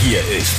[0.00, 0.54] Hier ist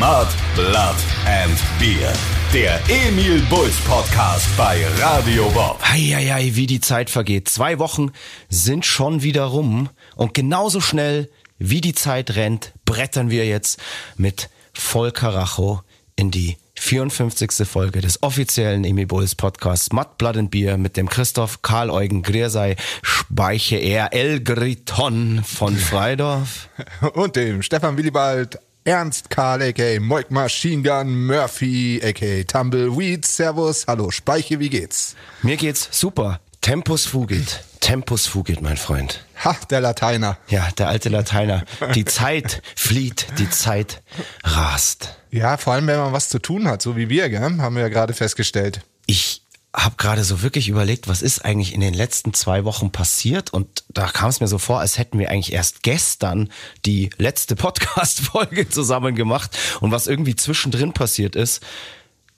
[0.00, 2.12] Mud, Blood and Beer.
[2.52, 5.80] Der Emil Bulls Podcast bei Radio Bob.
[5.82, 7.48] Heieiei, wie die Zeit vergeht.
[7.48, 8.10] Zwei Wochen
[8.48, 13.80] sind schon wieder rum und genauso schnell wie die Zeit rennt, brettern wir jetzt
[14.16, 15.82] mit voll Karacho
[16.16, 17.68] in die 54.
[17.68, 22.22] Folge des offiziellen Emil Bulls Podcasts Mud, Blood and Beer mit dem Christoph Karl Eugen
[22.22, 26.68] Griersei Speiche er El Griton von Freidorf.
[27.12, 30.00] Und dem Stefan Willibald Ernst Karl, a.k.a.
[30.00, 32.44] Moik Machine Gun Murphy, a.k.a.
[32.44, 33.26] Tumbleweed.
[33.26, 35.16] Servus, hallo Speiche, wie geht's?
[35.42, 36.40] Mir geht's super.
[36.62, 37.62] Tempus fugit.
[37.80, 39.22] Tempus fugit, mein Freund.
[39.44, 40.38] Ha, der Lateiner.
[40.48, 41.64] Ja, der alte Lateiner.
[41.94, 44.02] Die Zeit flieht, die Zeit
[44.44, 45.16] rast.
[45.30, 47.40] Ja, vor allem, wenn man was zu tun hat, so wie wir, gell?
[47.40, 48.80] haben wir ja gerade festgestellt.
[49.04, 49.39] Ich
[49.74, 53.84] habe gerade so wirklich überlegt, was ist eigentlich in den letzten zwei Wochen passiert und
[53.88, 56.50] da kam es mir so vor, als hätten wir eigentlich erst gestern
[56.86, 61.62] die letzte Podcast-Folge zusammen gemacht und was irgendwie zwischendrin passiert ist,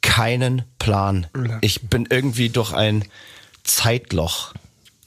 [0.03, 1.27] keinen Plan.
[1.63, 3.05] Ich bin irgendwie durch ein
[3.65, 4.53] Zeitloch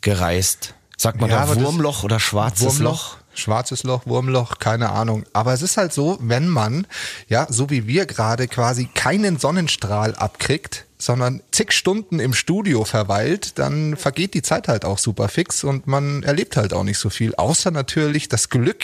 [0.02, 0.73] gereist.
[0.97, 3.17] Sagt man Ja, da Wurmloch oder schwarzes Loch?
[3.36, 5.25] Schwarzes Loch, Wurmloch, keine Ahnung.
[5.33, 6.88] Aber es ist halt so, wenn man,
[7.28, 13.59] ja, so wie wir gerade quasi keinen Sonnenstrahl abkriegt, sondern zig Stunden im Studio verweilt,
[13.59, 17.09] dann vergeht die Zeit halt auch super fix und man erlebt halt auch nicht so
[17.09, 18.83] viel, außer natürlich das Glück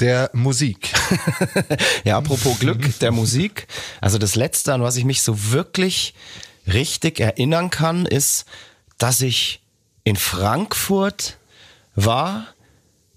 [0.00, 0.92] der Musik.
[2.04, 3.66] Ja, apropos Glück der Musik.
[4.00, 6.14] Also das Letzte, an was ich mich so wirklich
[6.66, 8.44] richtig erinnern kann, ist,
[8.98, 9.62] dass ich
[10.04, 11.38] in Frankfurt
[11.94, 12.46] war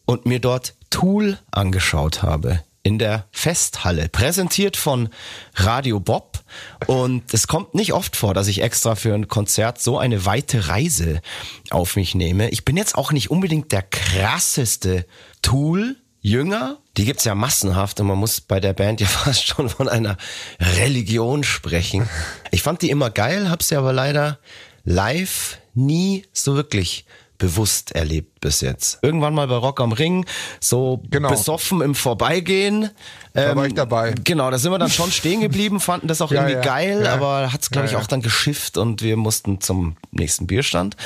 [0.08, 2.64] und mir dort Tool angeschaut habe.
[2.82, 5.10] In der Festhalle, präsentiert von
[5.56, 6.40] Radio Bob.
[6.88, 10.70] Und es kommt nicht oft vor, dass ich extra für ein Konzert so eine weite
[10.70, 11.22] Reise
[11.70, 12.50] auf mich nehme.
[12.50, 15.06] Ich bin jetzt auch nicht unbedingt der krasseste
[15.42, 19.70] Tool, Jünger, die gibt's ja massenhaft und man muss bei der Band ja fast schon
[19.70, 20.18] von einer
[20.60, 22.10] Religion sprechen.
[22.52, 24.40] Ich fand die immer geil, hab sie aber leider
[24.84, 27.06] live nie so wirklich
[27.38, 29.00] bewusst erlebt bis jetzt.
[29.02, 30.26] Irgendwann mal bei Rock am Ring,
[30.60, 31.30] so Genau.
[31.30, 32.90] besoffen im Vorbeigehen.
[33.34, 34.16] Da war ich dabei.
[34.24, 37.02] Genau, da sind wir dann schon stehen geblieben, fanden das auch Ja, irgendwie ja, geil,
[37.04, 37.14] ja.
[37.14, 40.98] aber hat's glaube Ja, ich auch dann geschifft und wir mussten zum nächsten Bierstand.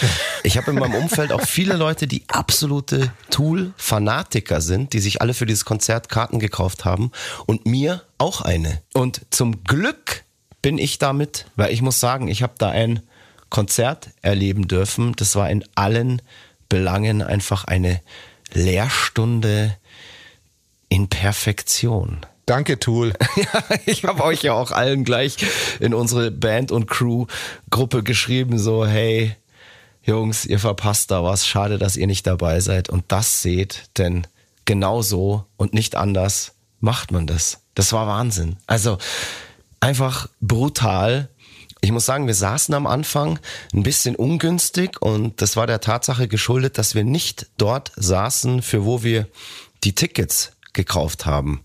[0.43, 5.33] Ich habe in meinem Umfeld auch viele Leute, die absolute Tool-Fanatiker sind, die sich alle
[5.33, 7.11] für dieses Konzert Karten gekauft haben
[7.45, 8.81] und mir auch eine.
[8.93, 10.23] Und zum Glück
[10.61, 13.01] bin ich damit, weil ich muss sagen, ich habe da ein
[13.51, 15.13] Konzert erleben dürfen.
[15.15, 16.23] Das war in allen
[16.69, 18.01] Belangen einfach eine
[18.53, 19.77] Lehrstunde
[20.89, 22.25] in Perfektion.
[22.47, 23.13] Danke, Tool.
[23.35, 25.37] Ja, ich habe euch ja auch allen gleich
[25.79, 29.35] in unsere Band- und Crew-Gruppe geschrieben, so, hey,
[30.03, 34.25] Jungs, ihr verpasst da was, schade, dass ihr nicht dabei seid und das seht, denn
[34.65, 37.59] genau so und nicht anders macht man das.
[37.75, 38.57] Das war Wahnsinn.
[38.65, 38.97] Also
[39.79, 41.29] einfach brutal.
[41.83, 43.39] Ich muss sagen, wir saßen am Anfang
[43.73, 48.85] ein bisschen ungünstig und das war der Tatsache geschuldet, dass wir nicht dort saßen, für
[48.85, 49.27] wo wir
[49.83, 51.63] die Tickets gekauft haben.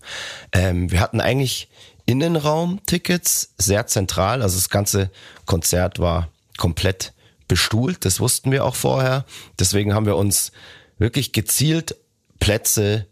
[0.51, 1.69] Ähm, wir hatten eigentlich
[2.07, 5.11] Innenraum-Tickets, sehr zentral, also das ganze
[5.45, 7.13] Konzert war komplett
[7.47, 9.25] bestuhlt, das wussten wir auch vorher.
[9.59, 10.51] Deswegen haben wir uns
[10.97, 11.95] wirklich gezielt
[12.39, 13.05] Plätze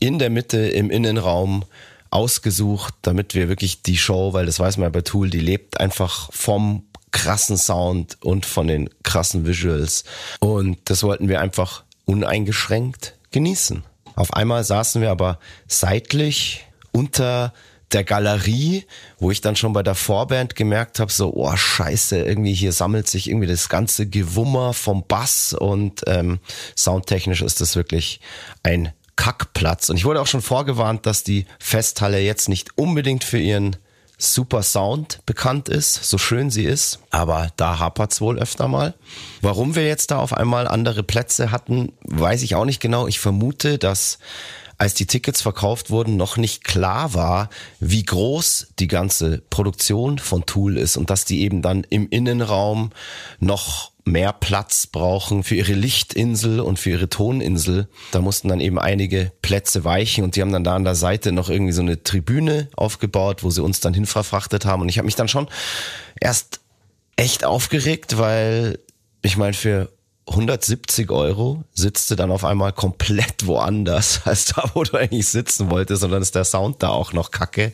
[0.00, 1.64] in der Mitte im Innenraum
[2.10, 5.78] ausgesucht, damit wir wirklich die Show, weil das weiß man ja bei Tool, die lebt
[5.78, 10.04] einfach vom krassen Sound und von den krassen Visuals.
[10.40, 13.84] Und das wollten wir einfach uneingeschränkt genießen.
[14.16, 17.52] Auf einmal saßen wir aber seitlich unter
[17.92, 18.84] der Galerie,
[19.18, 23.08] wo ich dann schon bei der Vorband gemerkt habe, so, oh scheiße, irgendwie hier sammelt
[23.08, 26.38] sich irgendwie das ganze Gewummer vom Bass und ähm,
[26.76, 28.20] soundtechnisch ist das wirklich
[28.62, 29.90] ein Kackplatz.
[29.90, 33.76] Und ich wurde auch schon vorgewarnt, dass die Festhalle jetzt nicht unbedingt für ihren
[34.16, 38.94] super Sound bekannt ist, so schön sie ist, aber da hapert's wohl öfter mal.
[39.42, 43.06] Warum wir jetzt da auf einmal andere Plätze hatten, weiß ich auch nicht genau.
[43.08, 44.18] Ich vermute, dass
[44.78, 50.46] als die Tickets verkauft wurden, noch nicht klar war, wie groß die ganze Produktion von
[50.46, 52.90] Tool ist und dass die eben dann im Innenraum
[53.38, 57.88] noch mehr Platz brauchen für ihre Lichtinsel und für ihre Toninsel.
[58.12, 61.32] Da mussten dann eben einige Plätze weichen und die haben dann da an der Seite
[61.32, 64.82] noch irgendwie so eine Tribüne aufgebaut, wo sie uns dann hinverfrachtet haben.
[64.82, 65.48] Und ich habe mich dann schon
[66.20, 66.60] erst
[67.16, 68.78] echt aufgeregt, weil
[69.22, 69.90] ich meine, für
[70.30, 75.70] 170 Euro sitzt du dann auf einmal komplett woanders als da, wo du eigentlich sitzen
[75.70, 77.72] wolltest und dann ist der Sound da auch noch kacke.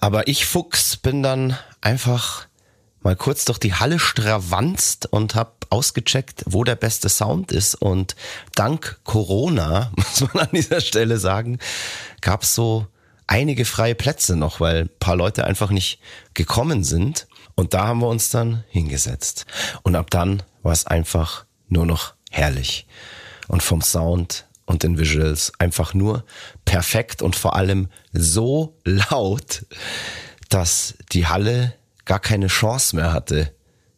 [0.00, 2.45] Aber ich Fuchs bin dann einfach
[3.06, 7.76] mal kurz durch die Halle stravanzt und habe ausgecheckt, wo der beste Sound ist.
[7.76, 8.16] Und
[8.56, 11.60] dank Corona, muss man an dieser Stelle sagen,
[12.20, 12.88] gab es so
[13.28, 16.00] einige freie Plätze noch, weil ein paar Leute einfach nicht
[16.34, 17.28] gekommen sind.
[17.54, 19.46] Und da haben wir uns dann hingesetzt.
[19.84, 22.88] Und ab dann war es einfach nur noch herrlich.
[23.46, 26.24] Und vom Sound und den Visuals einfach nur
[26.64, 29.64] perfekt und vor allem so laut,
[30.48, 31.72] dass die Halle
[32.06, 33.52] gar keine Chance mehr hatte,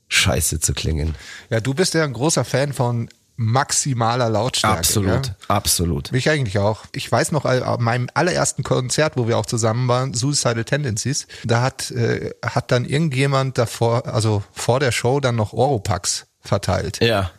[0.09, 1.15] scheiße zu klingen.
[1.51, 4.79] Ja, du bist ja ein großer Fan von maximaler Lautstärke.
[4.79, 5.35] Absolut, ja?
[5.47, 6.11] absolut.
[6.11, 6.87] Mich eigentlich auch.
[6.93, 11.29] Ich weiß noch, äh, an meinem allerersten Konzert, wo wir auch zusammen waren, Suicidal Tendencies,
[11.45, 16.99] da hat, äh, hat dann irgendjemand davor, also vor der Show dann noch Oropax verteilt.
[17.01, 17.31] Ja.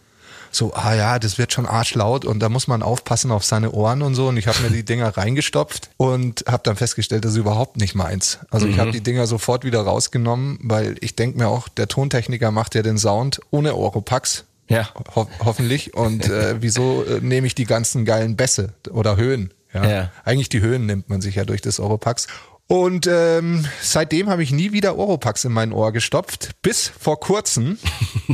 [0.52, 4.02] So, ah ja, das wird schon arschlaut und da muss man aufpassen auf seine Ohren
[4.02, 4.28] und so.
[4.28, 7.96] Und ich habe mir die Dinger reingestopft und habe dann festgestellt, das ist überhaupt nicht
[7.96, 8.40] meins.
[8.50, 12.52] Also ich habe die Dinger sofort wieder rausgenommen, weil ich denke mir auch, der Tontechniker
[12.52, 14.46] macht ja den Sound ohne Oropax.
[14.70, 14.90] Ja.
[15.16, 15.96] Ho hoffentlich.
[15.96, 19.52] Und äh, wieso äh, nehme ich die ganzen geilen Bässe oder Höhen?
[19.74, 19.88] Ja.
[19.88, 20.12] Ja.
[20.24, 22.28] Eigentlich die Höhen nimmt man sich ja durch das Oropax.
[22.72, 27.80] Und ähm, seitdem habe ich nie wieder Oropax in mein Ohr gestopft, bis vor kurzem.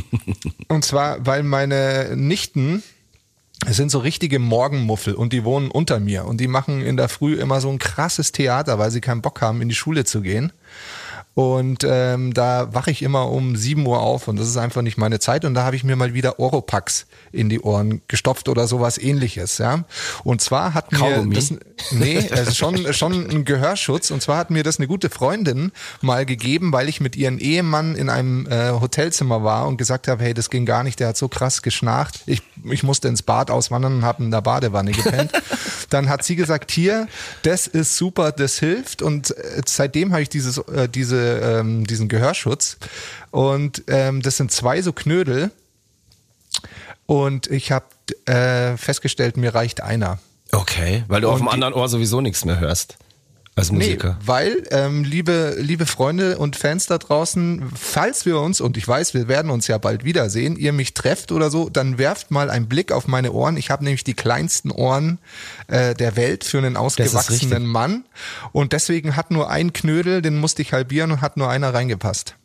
[0.67, 2.83] und zwar, weil meine Nichten
[3.65, 7.07] es sind so richtige Morgenmuffel und die wohnen unter mir und die machen in der
[7.07, 10.21] Früh immer so ein krasses Theater, weil sie keinen Bock haben, in die Schule zu
[10.21, 10.51] gehen.
[11.35, 14.97] Und ähm, da wache ich immer um 7 Uhr auf und das ist einfach nicht
[14.97, 15.43] meine Zeit.
[15.43, 19.57] Und da habe ich mir mal wieder Oropax in die Ohren gestopft oder sowas ähnliches.
[19.57, 19.83] Ja.
[20.23, 21.35] Und zwar hat mir Kaugummi?
[21.35, 21.53] das,
[21.91, 24.11] nee, ist schon, schon ein Gehörschutz.
[24.11, 27.95] Und zwar hat mir das eine gute Freundin mal gegeben, weil ich mit ihrem Ehemann
[27.95, 31.17] in einem äh, Hotelzimmer war und gesagt habe, hey, das ging gar nicht, der hat
[31.17, 32.21] so krass geschnarcht.
[32.27, 35.33] Ich, ich musste ins Bad auswandern und habe in der Badewanne gepennt.
[35.89, 37.07] Dann hat sie gesagt, hier,
[37.43, 39.01] das ist super, das hilft.
[39.01, 42.77] Und äh, seitdem habe ich dieses, äh, diese, ähm, diesen Gehörschutz.
[43.31, 45.51] Und ähm, das sind zwei so Knödel.
[47.05, 47.85] Und ich habe
[48.25, 50.19] äh, festgestellt, mir reicht einer.
[50.51, 52.97] Okay, weil du auf Und dem die- anderen Ohr sowieso nichts mehr hörst.
[53.57, 54.17] Als Musiker.
[54.19, 58.85] Nee, weil, ähm, liebe, liebe Freunde und Fans da draußen, falls wir uns, und ich
[58.85, 62.49] weiß, wir werden uns ja bald wiedersehen, ihr mich trefft oder so, dann werft mal
[62.49, 63.55] einen Blick auf meine Ohren.
[63.55, 65.19] Ich habe nämlich die kleinsten Ohren
[65.67, 68.03] äh, der Welt für einen ausgewachsenen Mann.
[68.51, 72.35] Und deswegen hat nur ein Knödel, den musste ich halbieren und hat nur einer reingepasst.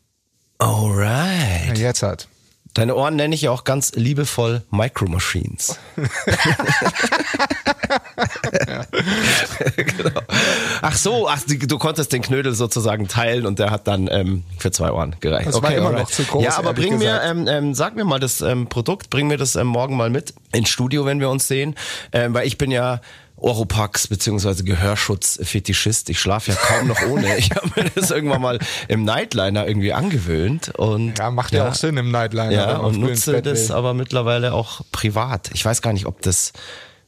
[0.58, 1.76] Alright.
[1.76, 2.28] Jetzt hat.
[2.74, 5.78] Deine Ohren nenne ich ja auch ganz liebevoll Micro Machines.
[9.76, 10.20] genau.
[10.82, 14.70] Ach so, ach, du konntest den Knödel sozusagen teilen und der hat dann ähm, für
[14.70, 15.48] zwei Ohren gereicht.
[15.48, 16.02] Das war immer alright.
[16.02, 17.26] noch zu groß, Ja, aber bring mir, gesagt.
[17.30, 20.34] ähm, ähm, sag mir mal das ähm, Produkt, bring mir das ähm, morgen mal mit
[20.52, 21.74] ins Studio, wenn wir uns sehen,
[22.12, 23.00] ähm, weil ich bin ja
[23.40, 26.10] Oropax beziehungsweise Gehörschutz-Fetischist.
[26.10, 27.36] Ich schlafe ja kaum noch ohne.
[27.38, 28.58] Ich habe mir das irgendwann mal
[28.88, 32.50] im Nightliner irgendwie angewöhnt und Ja, macht ja, auch Sinn im Nightliner.
[32.52, 33.76] ja, man und nutze das will.
[33.76, 35.50] aber mittlerweile auch privat.
[35.54, 36.52] Ich weiß gar nicht, ob das,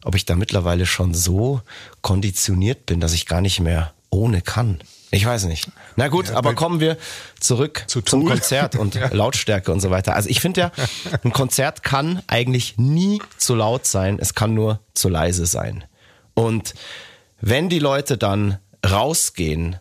[0.04, 1.60] ob ich da mittlerweile schon so
[2.00, 4.80] konditioniert bin, dass ich gar nicht mehr ohne kann.
[5.14, 5.70] Ich weiß nicht.
[5.96, 6.96] Na gut, aber kommen wir
[7.38, 8.24] zurück Zu zum.
[8.24, 10.14] Konzert und Lautstärke und so weiter.
[10.16, 10.72] Also ich finde ja,
[11.22, 15.84] ein Konzert kann eigentlich nie zu laut sein, es kann nur zu leise sein.
[16.34, 16.74] Und
[17.40, 18.58] wenn die Leute dann
[18.88, 19.76] rausgehen,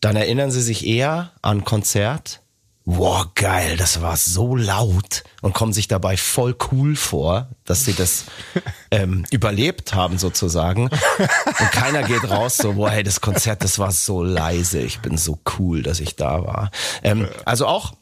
[0.00, 2.40] dann erinnern sie sich eher an Konzert.
[2.84, 7.92] Wow, geil, das war so laut und kommen sich dabei voll cool vor, dass sie
[7.92, 8.24] das
[8.90, 10.84] ähm, überlebt haben sozusagen.
[10.84, 15.18] Und keiner geht raus so, boah, hey, das Konzert, das war so leise, ich bin
[15.18, 16.70] so cool, dass ich da war.
[17.02, 17.92] Ähm, also auch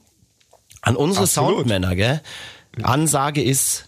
[0.82, 1.56] an unsere Absolut.
[1.56, 2.23] Soundmänner, gell?
[2.80, 3.87] Ansage ist,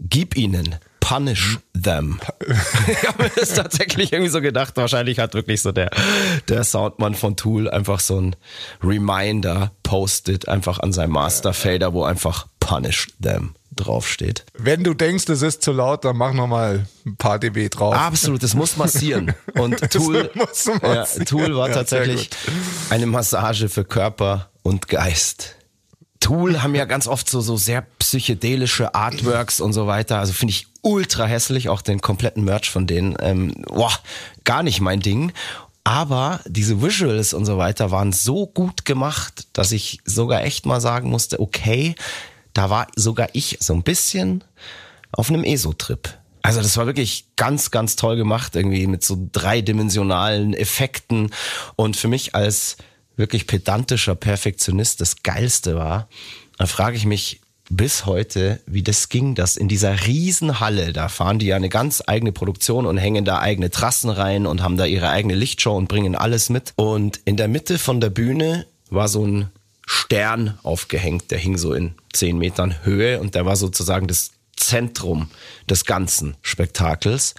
[0.00, 0.76] gib ihnen,
[1.08, 2.20] punish them.
[2.86, 4.76] ich habe mir das tatsächlich irgendwie so gedacht.
[4.76, 5.90] Wahrscheinlich hat wirklich so der,
[6.48, 8.36] der Soundmann von Tool einfach so ein
[8.82, 14.44] Reminder postet einfach an seinem Masterfader, wo einfach punish them draufsteht.
[14.58, 17.94] Wenn du denkst, es ist zu laut, dann mach noch mal ein paar dB drauf.
[17.94, 19.34] Absolut, das muss massieren.
[19.54, 21.26] Und Tool, muss ja, massieren.
[21.26, 22.28] Tool war Ja, tatsächlich
[22.90, 25.54] eine Massage für Körper und Geist.
[26.20, 30.18] Tool haben ja ganz oft so, so sehr psychedelische Artworks und so weiter.
[30.18, 33.16] Also finde ich ultra hässlich, auch den kompletten Merch von denen.
[33.20, 33.92] Ähm, boah,
[34.44, 35.32] gar nicht mein Ding.
[35.84, 40.80] Aber diese Visuals und so weiter waren so gut gemacht, dass ich sogar echt mal
[40.80, 41.94] sagen musste, okay,
[42.52, 44.44] da war sogar ich so ein bisschen
[45.12, 46.18] auf einem ESO-Trip.
[46.42, 51.30] Also das war wirklich ganz, ganz toll gemacht, irgendwie mit so dreidimensionalen Effekten.
[51.76, 52.76] Und für mich als
[53.18, 56.08] wirklich pedantischer Perfektionist das Geilste war,
[56.56, 61.38] da frage ich mich bis heute, wie das ging, dass in dieser Riesenhalle, da fahren
[61.38, 64.86] die ja eine ganz eigene Produktion und hängen da eigene Trassen rein und haben da
[64.86, 66.72] ihre eigene Lichtshow und bringen alles mit.
[66.76, 69.50] Und in der Mitte von der Bühne war so ein
[69.86, 75.28] Stern aufgehängt, der hing so in zehn Metern Höhe und der war sozusagen das Zentrum
[75.68, 77.34] des ganzen Spektakels.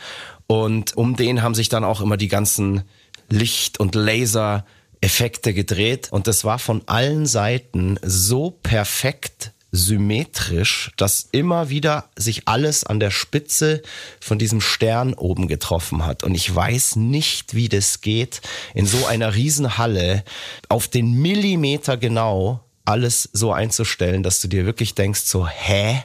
[0.47, 2.83] Und um den haben sich dann auch immer die ganzen
[3.29, 4.65] Licht und Laser
[5.01, 12.47] Effekte gedreht und das war von allen Seiten so perfekt symmetrisch, dass immer wieder sich
[12.47, 13.81] alles an der Spitze
[14.19, 16.23] von diesem Stern oben getroffen hat.
[16.23, 18.41] Und ich weiß nicht, wie das geht,
[18.73, 20.23] in so einer Riesenhalle
[20.69, 26.03] auf den Millimeter genau alles so einzustellen, dass du dir wirklich denkst, so, hä?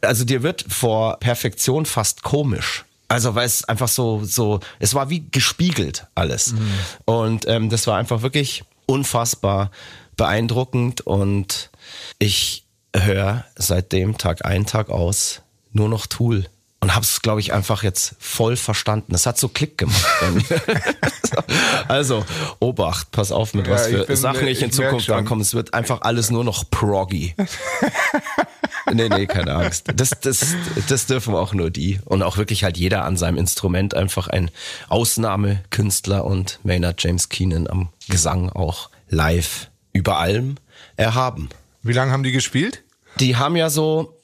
[0.00, 2.84] Also dir wird vor Perfektion fast komisch.
[3.14, 6.50] Also weil es einfach so, so, es war wie gespiegelt alles.
[6.50, 6.70] Mhm.
[7.04, 9.70] Und ähm, das war einfach wirklich unfassbar
[10.16, 11.70] beeindruckend und
[12.18, 15.42] ich höre seitdem Tag ein, Tag aus
[15.72, 16.46] nur noch Tool
[16.80, 19.14] und habe es, glaube ich, einfach jetzt voll verstanden.
[19.14, 20.44] Es hat so Klick gemacht bei mir.
[21.88, 22.26] also,
[22.58, 25.40] Obacht, pass auf, mit ja, was für bin, Sachen ich in Zukunft ankomme.
[25.40, 27.34] Es wird einfach alles nur noch proggy.
[28.92, 29.86] nee, nee, keine Angst.
[29.94, 30.54] Das, das,
[30.88, 32.00] das dürfen auch nur die.
[32.04, 34.50] Und auch wirklich halt jeder an seinem Instrument einfach ein
[34.88, 40.56] Ausnahmekünstler und Maynard James Keenan am Gesang auch live über allem
[40.96, 41.48] erhaben.
[41.82, 42.82] Wie lange haben die gespielt?
[43.20, 44.20] Die haben ja so,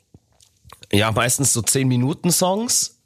[0.93, 2.97] ja, meistens so 10 Minuten Songs.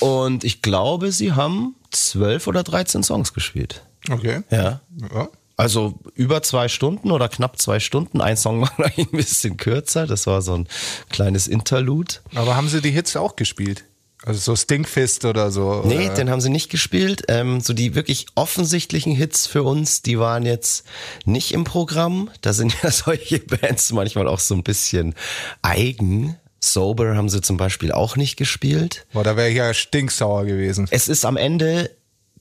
[0.00, 3.82] Und ich glaube, sie haben 12 oder 13 Songs gespielt.
[4.08, 4.42] Okay.
[4.50, 4.80] Ja.
[5.12, 5.28] ja.
[5.60, 8.20] Also über zwei Stunden oder knapp zwei Stunden.
[8.20, 10.06] Ein Song war ein bisschen kürzer.
[10.06, 10.68] Das war so ein
[11.10, 12.14] kleines Interlude.
[12.34, 13.84] Aber haben sie die Hits auch gespielt?
[14.22, 15.82] Also so Stinkfist oder so?
[15.84, 16.14] Nee, oder?
[16.14, 17.24] den haben sie nicht gespielt.
[17.28, 20.86] Ähm, so die wirklich offensichtlichen Hits für uns, die waren jetzt
[21.24, 22.30] nicht im Programm.
[22.40, 25.14] Da sind ja solche Bands manchmal auch so ein bisschen
[25.60, 26.36] eigen.
[26.58, 29.06] Sober haben sie zum Beispiel auch nicht gespielt.
[29.12, 30.86] Boah, da wäre ich ja stinksauer gewesen.
[30.90, 31.90] Es ist am Ende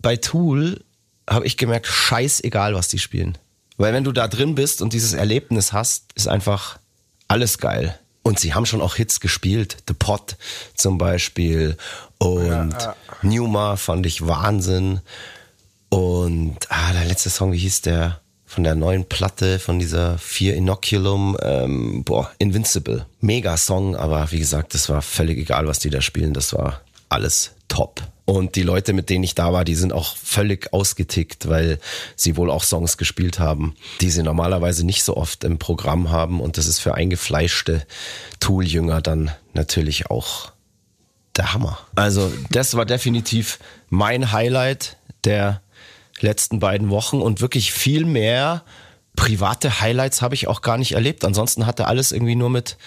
[0.02, 0.82] bei Tool
[1.30, 3.38] habe ich gemerkt, scheißegal, was die spielen.
[3.78, 6.80] Weil wenn du da drin bist und dieses Erlebnis hast, ist einfach
[7.28, 7.98] alles geil.
[8.24, 9.78] Und sie haben schon auch Hits gespielt.
[9.88, 10.36] The Pot
[10.76, 11.78] zum Beispiel.
[12.18, 12.96] Und ja, ja.
[13.22, 15.00] Numa fand ich Wahnsinn.
[15.90, 18.20] Und ah, der letzte Song, wie hieß der?
[18.46, 23.06] Von der neuen Platte, von dieser Vier Inoculum, ähm, boah, Invincible.
[23.22, 26.34] Mega Song, aber wie gesagt, das war völlig egal, was die da spielen.
[26.34, 28.02] Das war alles top.
[28.30, 31.80] Und die Leute, mit denen ich da war, die sind auch völlig ausgetickt, weil
[32.16, 36.40] sie wohl auch Songs gespielt haben, die sie normalerweise nicht so oft im Programm haben.
[36.40, 37.88] Und das ist für eingefleischte
[38.40, 40.52] Tool-Jünger dann natürlich auch
[41.38, 41.80] der Hammer.
[41.96, 43.58] Also das war definitiv
[43.90, 45.64] mein Highlight der
[46.20, 48.64] letzten beiden Wochen und wirklich viel mehr
[49.16, 51.26] private Highlights habe ich auch gar nicht erlebt.
[51.26, 52.78] Ansonsten hatte alles irgendwie nur mit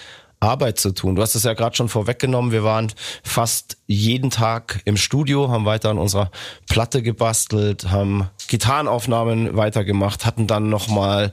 [0.43, 1.15] Arbeit zu tun.
[1.15, 2.51] Du hast es ja gerade schon vorweggenommen.
[2.51, 2.91] Wir waren
[3.23, 6.31] fast jeden Tag im Studio, haben weiter an unserer
[6.69, 11.31] Platte gebastelt, haben Gitarrenaufnahmen weitergemacht, hatten dann nochmal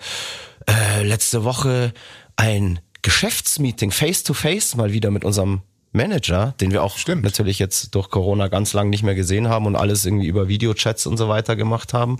[0.66, 1.92] äh, letzte Woche
[2.36, 5.62] ein Geschäftsmeeting face to face mal wieder mit unserem
[5.92, 7.24] Manager, den wir auch Stimmt.
[7.24, 11.06] natürlich jetzt durch Corona ganz lang nicht mehr gesehen haben und alles irgendwie über Videochats
[11.06, 12.18] und so weiter gemacht haben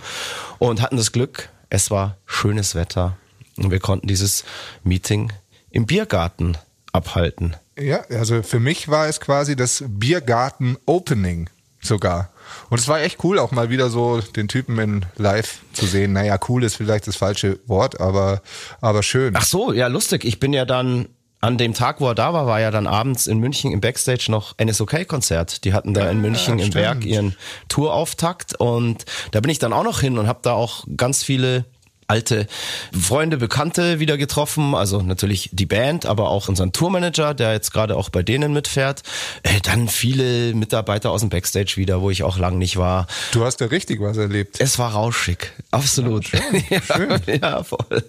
[0.59, 3.17] und hatten das Glück, es war schönes Wetter
[3.57, 4.43] und wir konnten dieses
[4.83, 5.31] Meeting
[5.69, 6.57] im Biergarten
[6.91, 7.55] abhalten.
[7.77, 11.49] Ja, also für mich war es quasi das Biergarten-Opening
[11.81, 12.31] sogar.
[12.69, 16.13] Und es war echt cool, auch mal wieder so den Typen in live zu sehen.
[16.13, 18.41] Naja, cool ist vielleicht das falsche Wort, aber,
[18.81, 19.35] aber schön.
[19.35, 20.25] Ach so, ja, lustig.
[20.25, 21.07] Ich bin ja dann
[21.39, 24.27] an dem Tag, wo er da war, war ja dann abends in München im Backstage
[24.29, 25.63] noch NSOK-Konzert.
[25.63, 27.35] Die hatten da in München ja, im Werk ihren
[27.67, 31.65] Tourauftakt und da bin ich dann auch noch hin und habe da auch ganz viele
[32.11, 32.45] alte
[32.91, 34.75] Freunde, Bekannte wieder getroffen.
[34.75, 39.01] Also natürlich die Band, aber auch unseren Tourmanager, der jetzt gerade auch bei denen mitfährt.
[39.43, 43.07] Äh, dann viele Mitarbeiter aus dem Backstage wieder, wo ich auch lang nicht war.
[43.31, 44.59] Du hast ja richtig was erlebt.
[44.59, 46.29] Es war rauschig, absolut.
[46.69, 47.39] Ja, schön, schön.
[47.41, 48.03] ja, voll.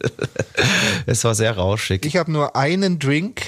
[1.07, 2.05] Es war sehr rauschig.
[2.05, 3.43] Ich habe nur einen Drink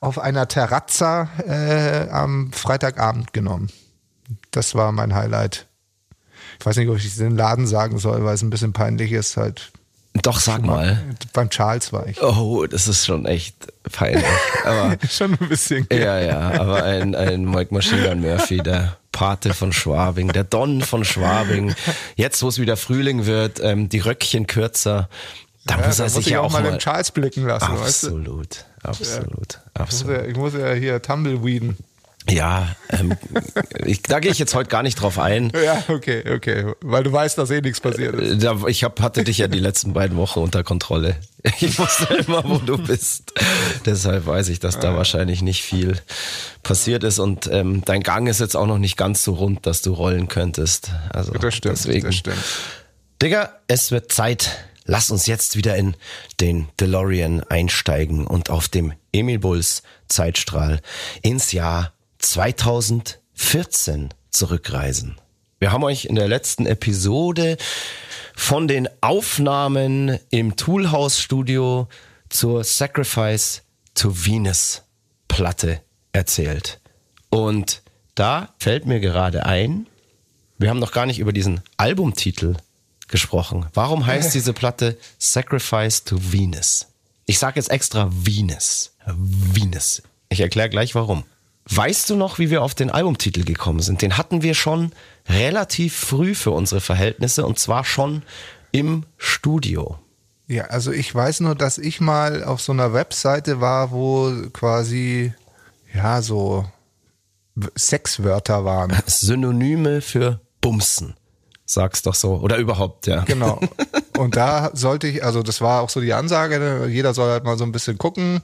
[0.00, 3.68] auf einer Terrazza äh, am Freitagabend genommen.
[4.50, 5.66] Das war mein Highlight.
[6.58, 9.36] Ich weiß nicht, ob ich den Laden sagen soll, weil es ein bisschen peinlich ist.
[9.36, 9.72] Halt.
[10.22, 11.02] Doch, sag mal.
[11.32, 12.22] Beim Charles war ich.
[12.22, 13.56] Oh, das ist schon echt
[13.92, 14.24] peinlich.
[14.64, 15.86] Aber, schon ein bisschen.
[15.90, 20.82] Ja, ja, aber ein, ein Mike Machine Gun Murphy, der Pate von Schwabing, der Don
[20.82, 21.74] von Schwabing.
[22.16, 25.08] Jetzt, wo es wieder Frühling wird, ähm, die Röckchen kürzer.
[25.66, 27.64] Da ja, muss er sich ja auch mal, mal den Charles blicken lassen.
[27.64, 28.88] Absolut, weißt du?
[28.88, 30.28] absolut, absolut.
[30.28, 31.76] Ich muss ja, ich muss ja hier Tumbleweeden.
[32.30, 33.16] Ja, ähm,
[33.84, 35.52] ich, da gehe ich jetzt heute gar nicht drauf ein.
[35.62, 38.42] Ja, okay, okay, weil du weißt, dass eh nichts passiert ist.
[38.42, 41.16] Äh, ich hab, hatte dich ja die letzten beiden Wochen unter Kontrolle.
[41.60, 43.34] Ich wusste immer, wo du bist.
[43.84, 44.96] Deshalb weiß ich, dass da ah.
[44.96, 46.00] wahrscheinlich nicht viel
[46.62, 49.82] passiert ist und ähm, dein Gang ist jetzt auch noch nicht ganz so rund, dass
[49.82, 50.90] du rollen könntest.
[51.10, 52.06] Also das stimmt, deswegen.
[52.06, 52.38] das stimmt.
[53.20, 54.64] Digga, es wird Zeit.
[54.86, 55.96] Lass uns jetzt wieder in
[56.40, 60.80] den DeLorean einsteigen und auf dem Emil Bulls Zeitstrahl
[61.22, 61.93] ins Jahr
[62.24, 65.20] 2014 zurückreisen.
[65.58, 67.58] Wir haben euch in der letzten Episode
[68.34, 71.86] von den Aufnahmen im Toolhouse Studio
[72.30, 73.62] zur Sacrifice
[73.94, 74.82] to Venus
[75.28, 75.80] Platte
[76.12, 76.80] erzählt.
[77.28, 77.82] Und
[78.14, 79.86] da fällt mir gerade ein,
[80.58, 82.56] wir haben noch gar nicht über diesen Albumtitel
[83.08, 83.66] gesprochen.
[83.74, 86.86] Warum heißt diese Platte Sacrifice to Venus?
[87.26, 88.94] Ich sage jetzt extra Venus.
[89.06, 90.02] Venus.
[90.30, 91.24] Ich erkläre gleich warum.
[91.70, 94.02] Weißt du noch, wie wir auf den Albumtitel gekommen sind?
[94.02, 94.92] Den hatten wir schon
[95.28, 98.22] relativ früh für unsere Verhältnisse und zwar schon
[98.72, 99.98] im Studio.
[100.46, 105.32] Ja, also ich weiß nur, dass ich mal auf so einer Webseite war, wo quasi,
[105.94, 106.66] ja, so
[107.76, 108.94] Sexwörter waren.
[109.06, 111.14] Synonyme für Bumsen.
[111.66, 112.34] Sag's doch so.
[112.36, 113.20] Oder überhaupt, ja.
[113.22, 113.58] Genau.
[114.18, 116.86] Und da sollte ich, also das war auch so die Ansage, ne?
[116.88, 118.42] jeder soll halt mal so ein bisschen gucken,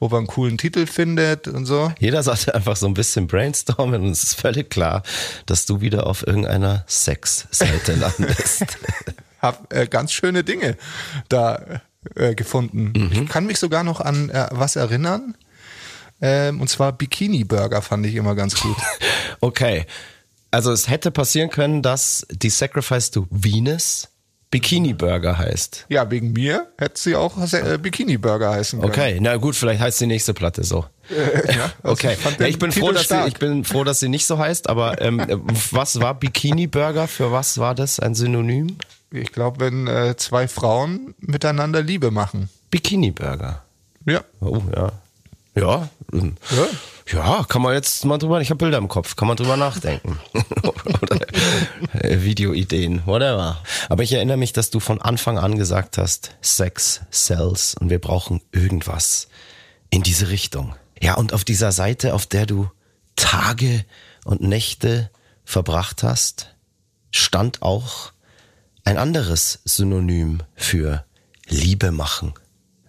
[0.00, 1.92] ob er einen coolen Titel findet und so.
[2.00, 5.04] Jeder sollte einfach so ein bisschen brainstormen und es ist völlig klar,
[5.46, 8.64] dass du wieder auf irgendeiner Sex-Seite landest.
[9.40, 10.76] Hab äh, ganz schöne Dinge
[11.28, 11.80] da
[12.16, 12.92] äh, gefunden.
[12.96, 13.10] Mhm.
[13.12, 15.36] Ich kann mich sogar noch an äh, was erinnern.
[16.20, 18.76] Ähm, und zwar Bikini Burger fand ich immer ganz gut.
[19.44, 19.86] Okay.
[20.52, 24.08] Also es hätte passieren können, dass die Sacrifice to Venus
[24.52, 25.86] Bikini Burger heißt.
[25.88, 28.92] ja, wegen mir hätte sie auch äh, Bikini Burger heißen können.
[28.92, 30.84] Okay, na gut, vielleicht heißt die nächste Platte so.
[31.08, 34.00] Ja, also Okay, fand ja, ich bin Titel froh, dass sie, ich bin froh, dass
[34.00, 34.68] sie nicht so heißt.
[34.68, 35.24] Aber ähm,
[35.70, 37.08] was war Bikini Burger?
[37.08, 38.76] Für was war das ein Synonym?
[39.10, 42.50] Ich glaube, wenn äh, zwei Frauen miteinander Liebe machen.
[42.70, 43.62] Bikini Burger.
[44.04, 44.20] Ja.
[44.40, 44.92] Oh ja,
[45.54, 46.28] ja, Ja.
[47.12, 48.40] ja, kann man jetzt mal drüber.
[48.40, 50.18] Ich habe Bilder im Kopf, kann man drüber nachdenken.
[51.02, 51.20] Oder
[51.92, 53.58] äh, Videoideen, whatever.
[53.88, 58.00] Aber ich erinnere mich, dass du von Anfang an gesagt hast, Sex sells und wir
[58.00, 59.28] brauchen irgendwas
[59.90, 60.74] in diese Richtung.
[61.00, 62.70] Ja, und auf dieser Seite, auf der du
[63.16, 63.84] Tage
[64.24, 65.10] und Nächte
[65.44, 66.54] verbracht hast,
[67.10, 68.12] stand auch
[68.84, 71.04] ein anderes Synonym für
[71.46, 72.34] Liebe machen.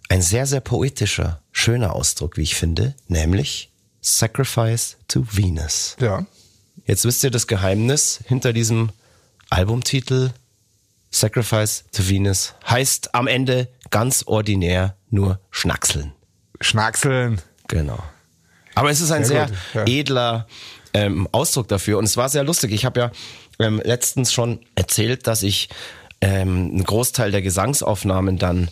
[0.09, 3.71] Ein sehr, sehr poetischer, schöner Ausdruck, wie ich finde, nämlich
[4.01, 5.95] Sacrifice to Venus.
[6.01, 6.25] Ja.
[6.85, 8.89] Jetzt wisst ihr das Geheimnis hinter diesem
[9.49, 10.31] Albumtitel
[11.09, 16.11] Sacrifice to Venus heißt am Ende ganz ordinär nur Schnackseln.
[16.59, 17.39] Schnackseln.
[17.69, 18.03] Genau.
[18.75, 19.99] Aber es ist ein Sehr sehr, gut, ja.
[19.99, 20.47] edler
[20.93, 21.97] ähm, Ausdruck dafür.
[21.97, 22.73] Und es war sehr lustig.
[22.73, 23.11] Ich habe ja
[23.59, 25.69] ähm, letztens schon erzählt, dass ich
[26.19, 28.69] ähm, einen Großteil der Gesangsaufnahmen dann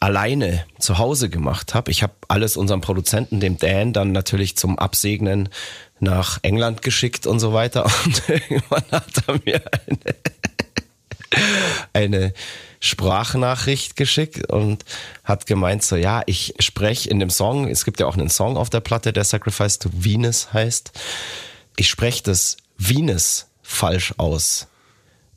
[0.00, 1.90] alleine zu Hause gemacht habe.
[1.90, 5.48] Ich habe alles unserem Produzenten, dem Dan, dann natürlich zum Absegnen
[6.00, 7.84] nach England geschickt und so weiter.
[8.04, 10.14] Und irgendwann hat er mir eine
[11.92, 12.32] eine
[12.80, 14.84] Sprachnachricht geschickt und
[15.22, 18.56] hat gemeint so, ja, ich spreche in dem Song, es gibt ja auch einen Song
[18.56, 20.92] auf der Platte, der Sacrifice to Venus heißt.
[21.76, 24.68] Ich spreche das Venus falsch aus.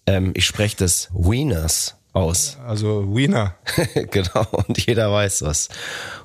[0.05, 2.57] Ähm, ich spreche das Venus aus.
[2.65, 3.55] Also Wiener.
[4.11, 5.69] genau, und jeder weiß, was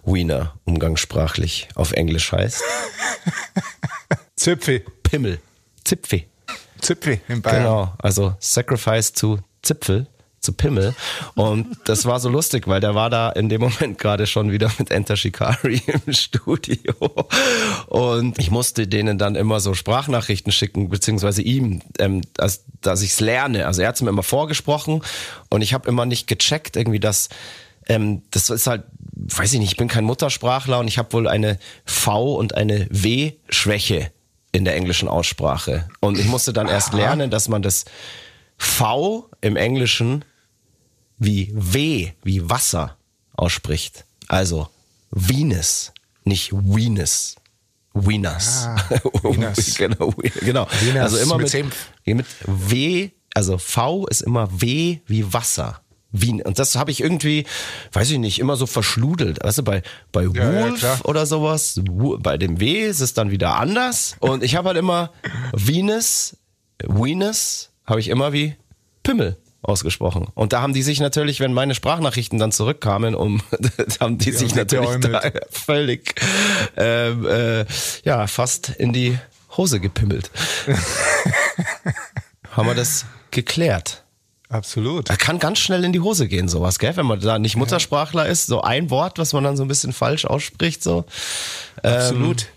[0.04, 2.62] Wiener umgangssprachlich auf Englisch heißt.
[4.36, 4.84] Zipfi.
[5.02, 5.38] Pimmel.
[5.84, 6.26] Zipfi.
[6.80, 7.62] Zipfi in Bayern.
[7.62, 10.08] Genau, also Sacrifice zu Zipfel,
[10.42, 10.94] zu Pimmel.
[11.34, 14.70] Und das war so lustig, weil der war da in dem Moment gerade schon wieder
[14.78, 16.94] mit Enter Shikari im Studio.
[17.86, 23.12] Und ich musste denen dann immer so Sprachnachrichten schicken, beziehungsweise ihm, ähm, dass, dass ich
[23.12, 23.66] es lerne.
[23.66, 25.02] Also er hat es mir immer vorgesprochen
[25.48, 27.28] und ich habe immer nicht gecheckt, irgendwie, dass
[27.88, 31.28] ähm, das ist halt, weiß ich nicht, ich bin kein Muttersprachler und ich habe wohl
[31.28, 34.10] eine V- und eine W-Schwäche
[34.52, 35.88] in der englischen Aussprache.
[36.00, 37.84] Und ich musste dann erst lernen, dass man das
[38.56, 40.24] V im Englischen
[41.24, 42.96] wie W, wie Wasser
[43.34, 44.04] ausspricht.
[44.28, 44.68] Also
[45.10, 45.92] Venus,
[46.24, 47.36] nicht Venus.
[47.94, 48.64] Venus.
[48.64, 48.76] Ah,
[49.22, 49.74] Venus.
[49.76, 50.66] genau, genau.
[50.80, 55.80] Venus also immer mit mit, mit W, also V ist immer W wie Wasser.
[56.14, 56.42] Wien.
[56.42, 57.46] Und das habe ich irgendwie,
[57.92, 59.42] weiß ich nicht, immer so verschludelt.
[59.42, 59.82] Weißt du, bei,
[60.12, 61.00] bei Ja, ja, Wolf klar.
[61.04, 61.80] oder sowas,
[62.18, 64.16] bei dem W ist es dann wieder anders.
[64.20, 65.10] Und ich habe halt immer
[65.54, 66.36] Venus,
[66.86, 68.56] Venus, habe ich immer wie
[69.02, 70.26] Pimmel ausgesprochen.
[70.34, 73.42] Und da haben die sich natürlich, wenn meine Sprachnachrichten dann zurückkamen, um,
[74.00, 76.20] haben die sich natürlich da völlig,
[76.76, 77.64] ähm, äh,
[78.04, 79.18] ja, fast in die
[79.56, 80.30] Hose gepimmelt.
[82.50, 84.02] haben wir das geklärt.
[84.48, 85.08] Absolut.
[85.08, 86.94] Da kann ganz schnell in die Hose gehen, sowas, gell?
[86.96, 89.94] Wenn man da nicht Muttersprachler ist, so ein Wort, was man dann so ein bisschen
[89.94, 91.06] falsch ausspricht, so.
[91.82, 92.48] Absolut.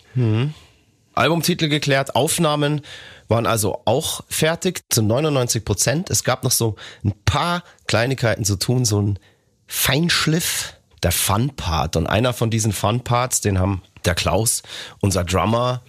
[1.13, 2.81] Albumtitel geklärt, Aufnahmen
[3.27, 6.09] waren also auch fertig zu 99 Prozent.
[6.09, 9.19] Es gab noch so ein paar Kleinigkeiten zu tun, so ein
[9.67, 11.95] Feinschliff, der Fun-Part.
[11.95, 14.63] Und einer von diesen Fun-Parts, den haben der Klaus,
[15.01, 15.81] unser Drummer,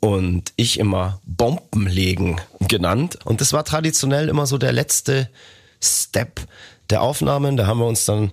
[0.00, 3.18] und ich immer Bomben legen genannt.
[3.24, 5.28] Und das war traditionell immer so der letzte
[5.82, 6.40] Step
[6.90, 7.56] der Aufnahmen.
[7.56, 8.32] Da haben wir uns dann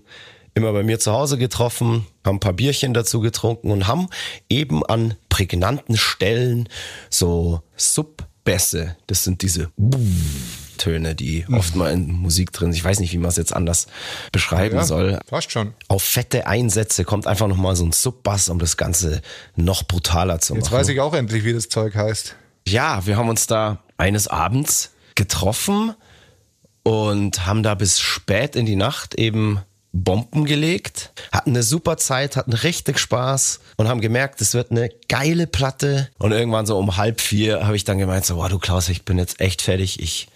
[0.56, 4.08] immer bei mir zu Hause getroffen, haben ein paar Bierchen dazu getrunken und haben
[4.50, 6.70] eben an prägnanten Stellen
[7.10, 9.70] so Subbässe, das sind diese
[10.78, 12.78] Töne, die oft mal in Musik drin sind.
[12.80, 13.88] Ich weiß nicht, wie man es jetzt anders
[14.32, 15.20] beschreiben Ja, soll.
[15.28, 15.74] Passt schon.
[15.88, 19.22] Auf fette Einsätze kommt einfach nochmal so ein Subbass, um das Ganze
[19.56, 20.80] noch brutaler zu Jetzt machen.
[20.80, 22.36] weiß ich auch endlich, wie das Zeug heißt.
[22.68, 25.94] Ja, wir haben uns da eines Abends getroffen
[26.84, 29.60] und haben da bis spät in die Nacht eben
[29.98, 34.90] Bomben gelegt, hatten eine super Zeit, hatten richtig Spaß und haben gemerkt, es wird eine
[35.08, 36.10] geile Platte.
[36.18, 39.06] Und irgendwann so um halb vier habe ich dann gemeint, so, wow, du Klaus, ich
[39.06, 40.28] bin jetzt echt fertig, ich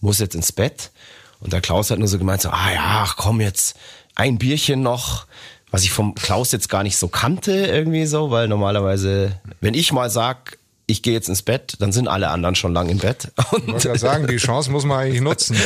[0.00, 0.90] muss jetzt ins Bett.
[1.40, 3.76] Und der Klaus hat nur so gemeint, so, ah ja, komm jetzt,
[4.14, 5.26] ein Bierchen noch.
[5.70, 9.92] Was ich vom Klaus jetzt gar nicht so kannte irgendwie so, weil normalerweise, wenn ich
[9.92, 10.58] mal sag,
[10.92, 13.32] ich gehe jetzt ins Bett, dann sind alle anderen schon lang im Bett.
[13.50, 15.56] Und Ich wollte sagen, die Chance muss man eigentlich nutzen.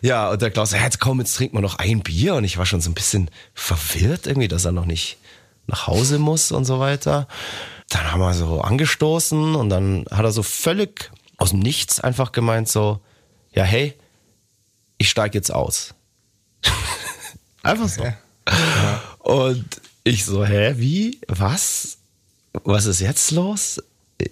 [0.00, 2.36] ja, und der Klaus, ja, jetzt komm, jetzt trinken wir noch ein Bier.
[2.36, 5.18] Und ich war schon so ein bisschen verwirrt irgendwie, dass er noch nicht
[5.66, 7.26] nach Hause muss und so weiter.
[7.90, 12.32] Dann haben wir so angestoßen und dann hat er so völlig aus dem Nichts einfach
[12.32, 13.00] gemeint so,
[13.52, 13.94] ja, hey,
[14.96, 15.94] ich steig jetzt aus.
[17.62, 18.04] einfach so.
[19.18, 19.64] Und
[20.04, 21.20] ich so, hä, wie?
[21.28, 21.98] Was?
[22.64, 23.82] Was ist jetzt los?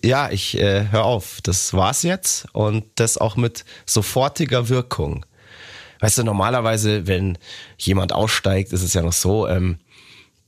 [0.04, 5.24] Ja, ich äh, hör auf, das war's jetzt und das auch mit sofortiger Wirkung.
[6.00, 7.38] Weißt du, normalerweise, wenn
[7.78, 9.78] jemand aussteigt, ist es ja noch so, ähm,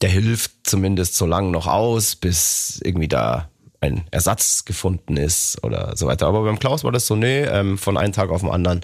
[0.00, 3.48] der hilft zumindest so lange noch aus, bis irgendwie da
[3.80, 6.26] ein Ersatz gefunden ist oder so weiter.
[6.26, 8.80] Aber beim Klaus war das so, nee, ähm, von einem Tag auf den anderen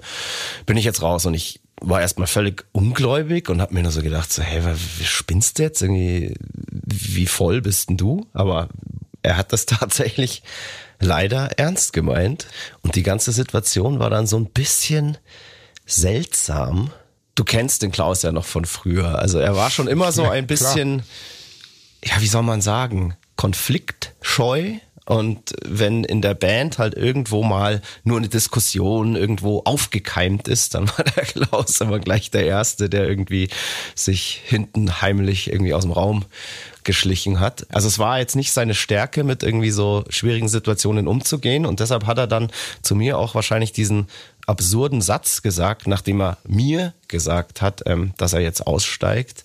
[0.65, 4.01] bin ich jetzt raus und ich war erstmal völlig ungläubig und habe mir nur so
[4.01, 4.61] gedacht, so, hey,
[4.97, 8.25] wie spinnst du jetzt irgendwie, wie voll bist denn du?
[8.33, 8.69] Aber
[9.25, 10.43] er hat das tatsächlich
[10.99, 12.47] leider ernst gemeint
[12.81, 15.17] und die ganze Situation war dann so ein bisschen
[15.85, 16.91] seltsam.
[17.35, 19.19] Du kennst den Klaus ja noch von früher.
[19.19, 21.03] Also er war schon immer so ein bisschen,
[22.03, 24.75] ja, wie soll man sagen, konfliktscheu.
[25.05, 30.87] Und wenn in der Band halt irgendwo mal nur eine Diskussion irgendwo aufgekeimt ist, dann
[30.97, 33.49] war der Klaus immer gleich der Erste, der irgendwie
[33.93, 36.25] sich hinten heimlich irgendwie aus dem Raum
[36.85, 37.67] geschlichen hat.
[37.69, 41.65] Also es war jetzt nicht seine Stärke, mit irgendwie so schwierigen Situationen umzugehen.
[41.65, 42.49] Und deshalb hat er dann
[42.81, 44.07] zu mir auch wahrscheinlich diesen
[44.47, 49.43] absurden Satz gesagt, nachdem er mir gesagt hat, ähm, dass er jetzt aussteigt,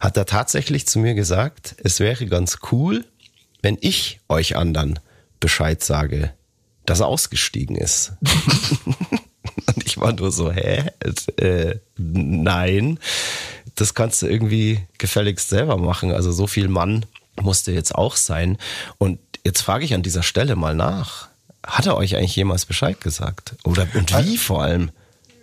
[0.00, 3.04] hat er tatsächlich zu mir gesagt, es wäre ganz cool,
[3.62, 4.98] wenn ich euch anderen
[5.38, 6.32] Bescheid sage,
[6.86, 8.12] dass er ausgestiegen ist.
[9.74, 10.90] Und ich war nur so, hä?
[11.36, 12.98] Äh, nein,
[13.80, 16.12] das kannst du irgendwie gefälligst selber machen.
[16.12, 17.06] Also so viel Mann
[17.40, 18.58] musste jetzt auch sein.
[18.98, 21.28] Und jetzt frage ich an dieser Stelle mal nach.
[21.66, 23.54] Hat er euch eigentlich jemals Bescheid gesagt?
[23.64, 24.90] Oder und wie vor allem?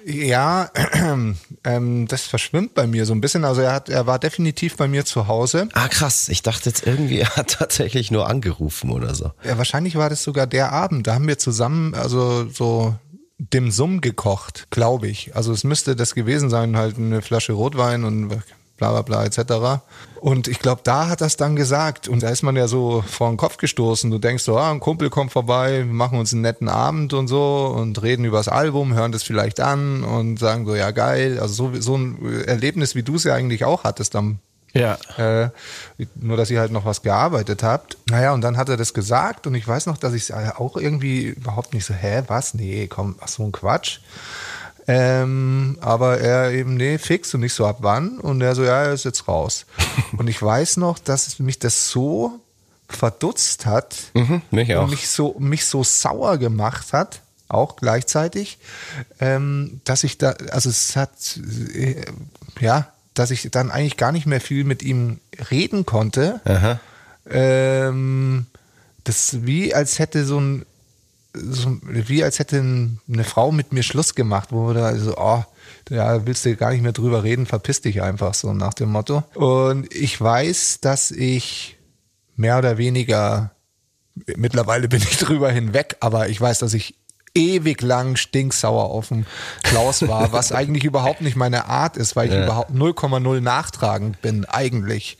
[0.05, 0.71] Ja,
[1.63, 3.43] ähm, das verschwimmt bei mir so ein bisschen.
[3.43, 5.67] Also er hat, er war definitiv bei mir zu Hause.
[5.73, 6.29] Ah, krass.
[6.29, 9.31] Ich dachte jetzt irgendwie, er hat tatsächlich nur angerufen oder so.
[9.43, 11.07] Ja, wahrscheinlich war das sogar der Abend.
[11.07, 12.95] Da haben wir zusammen, also so
[13.37, 15.35] dem Summ gekocht, glaube ich.
[15.35, 18.29] Also es müsste das gewesen sein, halt eine Flasche Rotwein und
[18.77, 19.81] bla bla bla etc.
[20.19, 22.07] Und ich glaube, da hat es dann gesagt.
[22.07, 24.09] Und da ist man ja so vor den Kopf gestoßen.
[24.09, 27.73] Du denkst so, ah, ein Kumpel kommt vorbei, machen uns einen netten Abend und so
[27.75, 31.39] und reden über das Album, hören das vielleicht an und sagen so, ja geil.
[31.39, 34.39] Also so, so ein Erlebnis, wie du es ja eigentlich auch hattest am
[34.77, 34.97] Ja.
[35.17, 35.49] äh,
[36.15, 37.97] nur, dass ihr halt noch was gearbeitet habt.
[38.09, 40.77] Naja, und dann hat er das gesagt und ich weiß noch, dass ich es auch
[40.77, 42.53] irgendwie überhaupt nicht so, hä, was?
[42.53, 43.99] Nee, komm, ach so ein Quatsch.
[44.89, 48.19] Ähm, aber er eben, nee, fix und nicht so ab wann.
[48.19, 49.65] Und er so, ja, er ist jetzt raus.
[50.17, 52.39] und ich weiß noch, dass mich das so
[52.89, 54.83] verdutzt hat Mhm, mich auch.
[54.83, 58.59] und mich so, mich so sauer gemacht hat, auch gleichzeitig,
[59.19, 61.11] ähm, dass ich da, also es hat,
[61.73, 62.05] äh,
[62.61, 62.87] ja,
[63.19, 65.19] dass ich dann eigentlich gar nicht mehr viel mit ihm
[65.51, 66.41] reden konnte.
[66.45, 66.79] Aha.
[67.29, 68.45] Ähm,
[69.03, 70.65] das wie als hätte so ein,
[71.33, 75.43] so, wie als hätte eine Frau mit mir Schluss gemacht, wo da so, oh,
[75.89, 79.23] ja, willst du gar nicht mehr drüber reden, verpiss dich einfach so nach dem Motto.
[79.33, 81.77] Und ich weiß, dass ich
[82.35, 83.51] mehr oder weniger,
[84.35, 86.95] mittlerweile bin ich drüber hinweg, aber ich weiß, dass ich
[87.35, 89.25] ewig lang stinksauer auf den
[89.63, 94.45] Klaus war, was eigentlich überhaupt nicht meine Art ist, weil ich überhaupt 0,0 nachtragend bin,
[94.45, 95.17] eigentlich.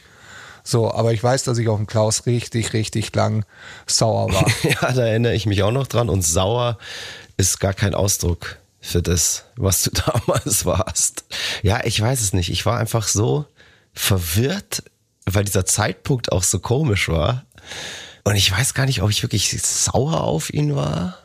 [0.63, 3.45] So, aber ich weiß, dass ich auf den Klaus richtig, richtig lang
[3.85, 4.45] sauer war.
[4.63, 6.09] Ja, da erinnere ich mich auch noch dran.
[6.09, 6.77] Und sauer
[7.37, 9.91] ist gar kein Ausdruck für das, was du
[10.27, 11.23] damals warst.
[11.63, 12.49] Ja, ich weiß es nicht.
[12.51, 13.45] Ich war einfach so
[13.93, 14.83] verwirrt,
[15.25, 17.45] weil dieser Zeitpunkt auch so komisch war.
[18.25, 21.17] Und ich weiß gar nicht, ob ich wirklich sauer auf ihn war,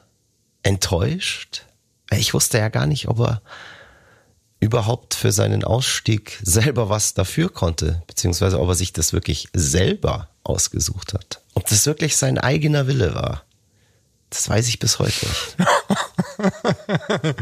[0.62, 1.64] enttäuscht.
[2.10, 3.42] ich wusste ja gar nicht, ob er
[4.60, 10.28] überhaupt für seinen Ausstieg selber was dafür konnte, beziehungsweise ob er sich das wirklich selber
[10.44, 11.40] ausgesucht hat.
[11.54, 13.42] Ob das wirklich sein eigener Wille war.
[14.30, 15.56] Das weiß ich bis heute nicht.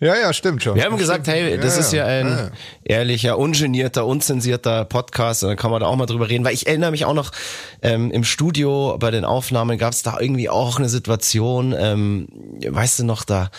[0.00, 0.76] Ja, ja, stimmt schon.
[0.76, 2.50] Wir haben gesagt, hey, das Ja, ist ja ein ja.
[2.84, 6.66] ehrlicher, ungenierter, unzensierter Podcast und dann kann man da auch mal drüber reden, weil ich
[6.66, 7.32] erinnere mich auch noch,
[7.82, 12.28] ähm, im Studio bei den Aufnahmen gab es da irgendwie auch eine Situation, ähm,
[12.66, 13.50] weißt du noch, da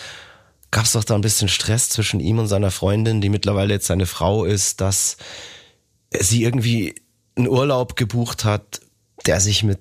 [0.72, 3.86] gab es doch da ein bisschen Stress zwischen ihm und seiner Freundin, die mittlerweile jetzt
[3.86, 5.18] seine Frau ist, dass
[6.10, 6.96] sie irgendwie
[7.36, 8.80] einen Urlaub gebucht hat,
[9.26, 9.78] der sich mit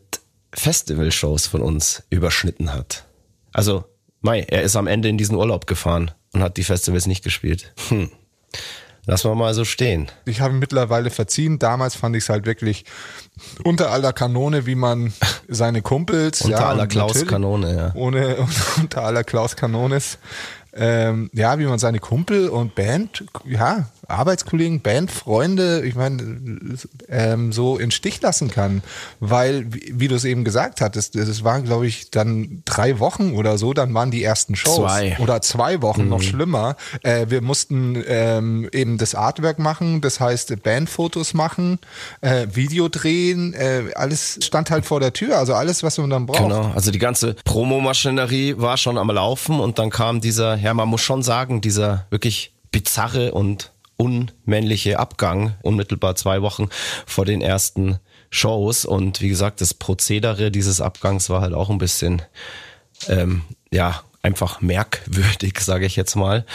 [0.53, 3.05] Festivalshows von uns überschnitten hat.
[3.51, 3.85] Also,
[4.19, 7.73] Mai, er ist am Ende in diesen Urlaub gefahren und hat die Festivals nicht gespielt.
[7.89, 8.09] Hm.
[9.07, 10.11] Lass mal mal so stehen.
[10.25, 11.57] Ich habe mittlerweile verziehen.
[11.57, 12.85] Damals fand ich es halt wirklich
[13.63, 15.11] unter aller Kanone, wie man
[15.47, 16.41] seine Kumpels.
[16.41, 17.91] Unter ja, aller Klaus Kanone, ja.
[17.95, 20.19] Ohne, unter aller Klaus Kanones.
[20.73, 27.77] Ähm, ja, wie man seine Kumpel und Band, ja, Arbeitskollegen, Bandfreunde, ich meine, ähm, so
[27.77, 28.81] in Stich lassen kann.
[29.19, 33.33] Weil, wie, wie du es eben gesagt hattest, es waren, glaube ich, dann drei Wochen
[33.35, 34.75] oder so, dann waren die ersten Shows.
[34.75, 35.17] Zwei.
[35.19, 36.09] Oder zwei Wochen, Mhm.
[36.09, 36.75] noch schlimmer.
[37.03, 41.79] Äh, wir mussten ähm, eben das Artwork machen, das heißt Bandfotos machen,
[42.21, 46.25] äh, Video drehen, äh, alles stand halt vor der Tür, also alles, was man dann
[46.25, 46.39] braucht.
[46.43, 50.87] Genau, also die ganze Promomaschinerie war schon am Laufen und dann kam dieser, ja, man
[50.87, 56.69] muss schon sagen, dieser wirklich bizarre und unmännliche Abgang, unmittelbar zwei Wochen
[57.05, 58.85] vor den ersten Shows.
[58.85, 62.21] Und wie gesagt, das Prozedere dieses Abgangs war halt auch ein bisschen,
[63.07, 66.45] ähm, ja, einfach merkwürdig, sage ich jetzt mal.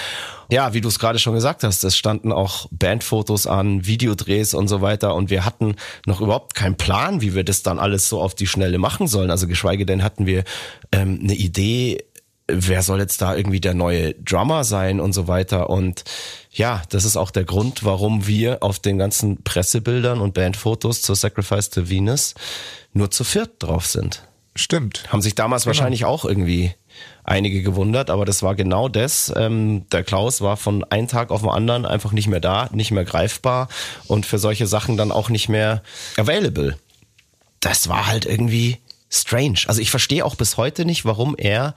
[0.50, 4.68] Ja, wie du es gerade schon gesagt hast, es standen auch Bandfotos an, Videodrehs und
[4.68, 8.20] so weiter und wir hatten noch überhaupt keinen Plan, wie wir das dann alles so
[8.20, 9.30] auf die Schnelle machen sollen.
[9.30, 10.44] Also geschweige denn hatten wir
[10.92, 12.04] ähm, eine Idee,
[12.48, 15.68] wer soll jetzt da irgendwie der neue Drummer sein und so weiter.
[15.70, 16.04] Und
[16.50, 21.16] ja, das ist auch der Grund, warum wir auf den ganzen Pressebildern und Bandfotos zur
[21.16, 22.34] Sacrifice to Venus
[22.92, 24.22] nur zu viert drauf sind.
[24.54, 25.12] Stimmt.
[25.12, 26.72] Haben sich damals wahrscheinlich auch irgendwie
[27.24, 29.32] einige gewundert, aber das war genau das.
[29.36, 32.90] Ähm, der Klaus war von einem Tag auf den anderen einfach nicht mehr da, nicht
[32.90, 33.68] mehr greifbar
[34.06, 35.82] und für solche Sachen dann auch nicht mehr
[36.16, 36.78] available.
[37.60, 38.78] Das war halt irgendwie
[39.10, 39.60] strange.
[39.66, 41.74] Also ich verstehe auch bis heute nicht, warum er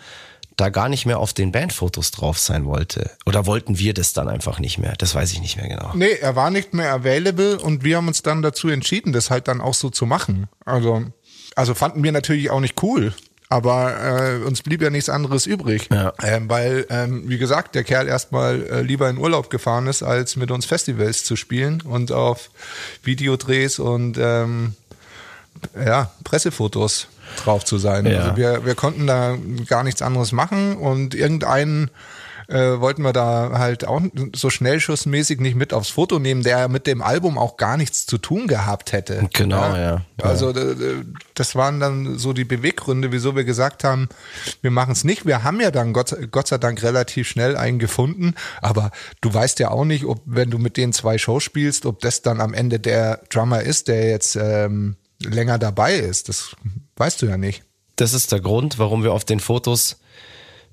[0.59, 3.11] da gar nicht mehr auf den Bandfotos drauf sein wollte.
[3.25, 4.95] Oder wollten wir das dann einfach nicht mehr?
[4.97, 5.91] Das weiß ich nicht mehr genau.
[5.95, 9.47] Nee, er war nicht mehr available und wir haben uns dann dazu entschieden, das halt
[9.47, 10.47] dann auch so zu machen.
[10.65, 11.03] Also,
[11.55, 13.13] also fanden wir natürlich auch nicht cool.
[13.51, 15.89] Aber äh, uns blieb ja nichts anderes übrig.
[15.91, 16.13] Ja.
[16.21, 20.35] Ähm, weil, ähm, wie gesagt, der Kerl erstmal äh, lieber in Urlaub gefahren ist, als
[20.35, 22.51] mit uns Festivals zu spielen und auf
[23.01, 24.75] Videodrehs und ähm,
[25.83, 27.07] ja, Pressefotos
[27.43, 28.05] drauf zu sein.
[28.05, 28.19] Ja.
[28.19, 29.37] Also wir, wir konnten da
[29.67, 31.89] gar nichts anderes machen und irgendeinen
[32.47, 34.01] äh, wollten wir da halt auch
[34.35, 38.17] so schnellschussmäßig nicht mit aufs Foto nehmen, der mit dem Album auch gar nichts zu
[38.17, 39.29] tun gehabt hätte.
[39.33, 40.01] Genau, ja.
[40.19, 41.03] Also d- d-
[41.35, 44.09] das waren dann so die Beweggründe, wieso wir gesagt haben,
[44.63, 45.27] wir machen es nicht.
[45.27, 48.89] Wir haben ja dann Gott, Gott sei Dank relativ schnell einen gefunden, aber
[49.21, 52.23] du weißt ja auch nicht, ob wenn du mit den zwei Shows spielst, ob das
[52.23, 56.29] dann am Ende der Drummer ist, der jetzt ähm, länger dabei ist.
[56.29, 56.55] Das
[56.99, 57.63] weißt du ja nicht.
[57.95, 59.97] Das ist der Grund, warum wir auf den Fotos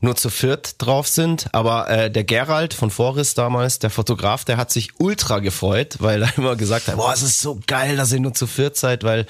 [0.01, 1.49] nur zu viert drauf sind.
[1.53, 6.23] Aber äh, der Gerald von Forris damals, der Fotograf, der hat sich ultra gefreut, weil
[6.23, 9.05] er immer gesagt hat, boah, es ist so geil, dass ihr nur zu viert seid,
[9.05, 9.27] weil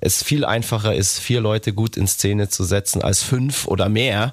[0.00, 4.32] es viel einfacher ist, vier Leute gut in Szene zu setzen als fünf oder mehr.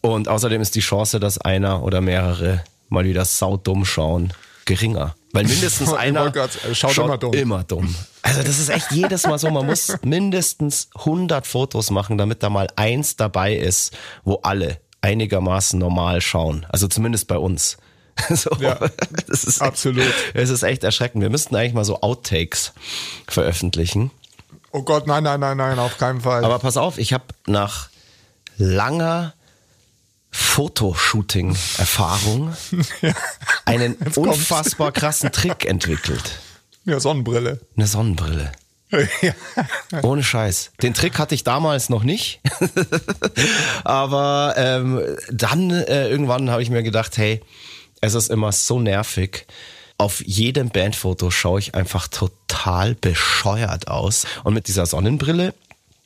[0.00, 4.32] Und außerdem ist die Chance, dass einer oder mehrere mal wieder saudumm schauen,
[4.66, 5.14] geringer.
[5.32, 7.32] Weil mindestens einer äh, schaut immer dumm.
[7.34, 7.94] immer dumm.
[8.22, 9.50] Also das ist echt jedes Mal so.
[9.50, 13.92] Man muss mindestens 100 Fotos machen, damit da mal eins dabei ist,
[14.24, 16.66] wo alle einigermaßen normal schauen.
[16.70, 17.76] Also zumindest bei uns.
[18.30, 18.78] So, Ja,
[19.26, 20.06] das ist absolut.
[20.34, 21.20] Es ist echt erschreckend.
[21.20, 22.72] Wir müssten eigentlich mal so Outtakes
[23.26, 24.12] veröffentlichen.
[24.70, 26.44] Oh Gott, nein, nein, nein, nein, auf keinen Fall.
[26.44, 27.88] Aber pass auf, ich habe nach
[28.56, 29.34] langer
[30.36, 32.56] Fotoshooting-Erfahrung
[33.64, 36.40] einen unfassbar krassen Trick entwickelt.
[36.84, 37.60] ja, Sonnenbrille.
[37.76, 38.50] Eine Sonnenbrille.
[39.22, 39.32] ja.
[40.02, 40.72] Ohne Scheiß.
[40.82, 42.40] Den Trick hatte ich damals noch nicht.
[43.84, 47.40] Aber ähm, dann äh, irgendwann habe ich mir gedacht, hey,
[48.00, 49.46] es ist immer so nervig.
[49.98, 54.26] Auf jedem Bandfoto schaue ich einfach total bescheuert aus.
[54.42, 55.54] Und mit dieser Sonnenbrille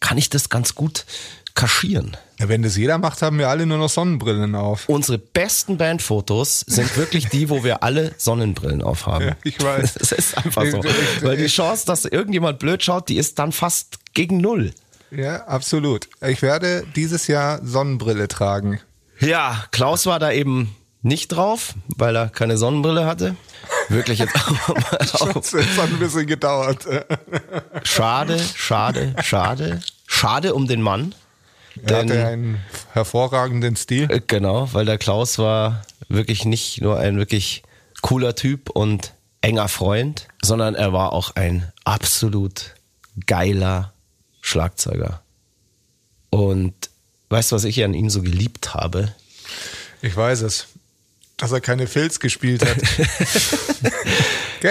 [0.00, 1.06] kann ich das ganz gut
[1.54, 2.16] kaschieren.
[2.38, 4.88] Wenn das jeder macht, haben wir alle nur noch Sonnenbrillen auf.
[4.88, 9.28] Unsere besten Bandfotos sind wirklich die, wo wir alle Sonnenbrillen aufhaben.
[9.28, 9.96] Ja, ich weiß.
[10.00, 10.82] Es ist einfach so.
[11.22, 14.72] Weil die Chance, dass irgendjemand blöd schaut, die ist dann fast gegen null.
[15.10, 16.08] Ja, absolut.
[16.26, 18.80] Ich werde dieses Jahr Sonnenbrille tragen.
[19.20, 23.34] Ja, Klaus war da eben nicht drauf, weil er keine Sonnenbrille hatte.
[23.88, 24.98] Wirklich jetzt auch mal
[25.34, 25.50] auf.
[25.50, 26.86] Das hat ein bisschen gedauert.
[27.82, 29.80] Schade, schade, schade.
[30.06, 31.14] Schade um den Mann.
[31.86, 32.60] Er hatte einen
[32.92, 34.10] hervorragenden Stil.
[34.10, 37.62] Äh, Genau, weil der Klaus war wirklich nicht nur ein wirklich
[38.02, 42.74] cooler Typ und enger Freund, sondern er war auch ein absolut
[43.26, 43.92] geiler
[44.40, 45.22] Schlagzeuger.
[46.30, 46.74] Und
[47.30, 49.14] weißt du, was ich an ihm so geliebt habe?
[50.02, 50.66] Ich weiß es.
[51.36, 52.76] Dass er keine Filz gespielt hat.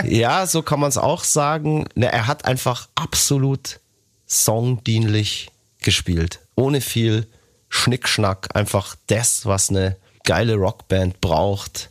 [0.04, 1.86] Ja, so kann man es auch sagen.
[1.96, 3.80] Er hat einfach absolut
[4.26, 5.50] songdienlich
[5.82, 6.40] gespielt.
[6.58, 7.28] Ohne viel
[7.70, 8.50] Schnickschnack.
[8.54, 11.90] Einfach das, was eine geile Rockband braucht.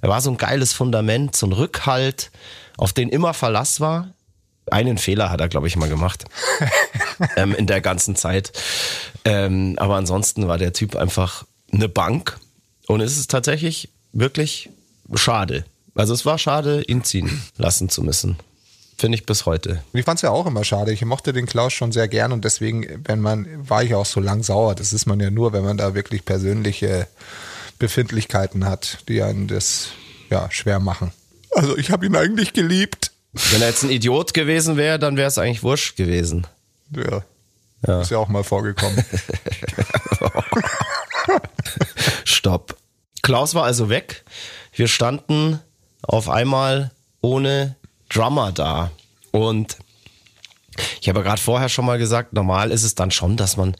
[0.00, 2.32] Er war so ein geiles Fundament, so ein Rückhalt,
[2.76, 4.12] auf den immer Verlass war.
[4.70, 6.24] Einen Fehler hat er, glaube ich, mal gemacht.
[7.36, 8.52] ähm, in der ganzen Zeit.
[9.24, 12.38] Ähm, aber ansonsten war der Typ einfach eine Bank.
[12.88, 14.70] Und es ist tatsächlich wirklich
[15.14, 15.64] schade.
[15.94, 18.36] Also es war schade, ihn ziehen lassen zu müssen.
[18.98, 19.82] Finde ich bis heute.
[19.92, 20.92] Und ich fand es ja auch immer schade.
[20.92, 24.20] Ich mochte den Klaus schon sehr gern und deswegen, wenn man, war ich auch so
[24.20, 24.74] lang sauer.
[24.74, 27.06] Das ist man ja nur, wenn man da wirklich persönliche
[27.78, 29.88] Befindlichkeiten hat, die einen das
[30.30, 31.12] ja schwer machen.
[31.50, 33.12] Also ich habe ihn eigentlich geliebt.
[33.50, 36.46] Wenn er jetzt ein Idiot gewesen wäre, dann wäre es eigentlich wurscht gewesen.
[36.90, 37.22] Ja.
[37.86, 38.00] Ja.
[38.00, 38.96] Ist ja auch mal vorgekommen.
[42.24, 42.76] Stopp.
[43.22, 44.24] Klaus war also weg.
[44.72, 45.60] Wir standen
[46.02, 47.76] auf einmal ohne
[48.08, 48.90] Drummer da.
[49.30, 49.78] Und
[51.00, 53.76] ich habe ja gerade vorher schon mal gesagt, normal ist es dann schon, dass man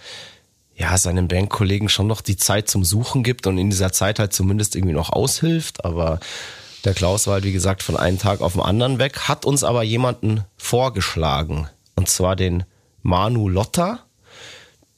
[0.75, 4.33] ja seinen Bandkollegen schon noch die Zeit zum Suchen gibt und in dieser Zeit halt
[4.33, 5.85] zumindest irgendwie noch aushilft.
[5.85, 6.21] Aber
[6.85, 9.65] der Klaus war halt, wie gesagt, von einem Tag auf den anderen weg, hat uns
[9.65, 11.69] aber jemanden vorgeschlagen.
[11.95, 12.65] Und zwar den
[13.03, 14.01] Manu Lotta,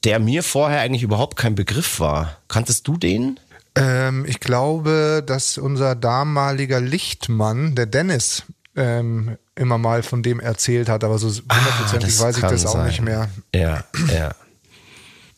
[0.04, 2.38] der mir vorher eigentlich überhaupt kein Begriff war.
[2.48, 3.38] Kanntest du den?
[3.78, 8.42] ähm, ich glaube, dass unser damaliger Lichtmann, der Dennis,
[8.78, 12.72] ähm, immer mal von dem erzählt hat, aber so hundertprozentig Ah, weiß ich das auch
[12.72, 12.86] sein.
[12.86, 13.28] nicht mehr.
[13.54, 14.34] Ja, ja.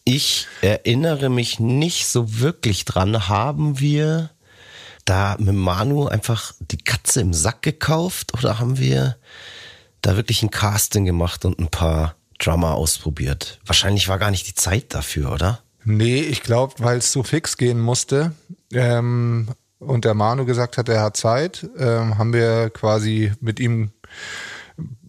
[0.04, 3.28] Ich erinnere mich nicht so wirklich dran.
[3.28, 4.30] Haben wir
[5.04, 9.16] da mit Manu einfach die Katze im Sack gekauft oder haben wir
[10.02, 13.60] da wirklich ein Casting gemacht und ein paar Drummer ausprobiert?
[13.66, 15.60] Wahrscheinlich war gar nicht die Zeit dafür, oder?
[15.84, 18.32] Nee, ich glaube, weil es so fix gehen musste
[18.72, 19.48] ähm,
[19.80, 23.90] und der Manu gesagt hat, er hat Zeit, ähm, haben wir quasi mit ihm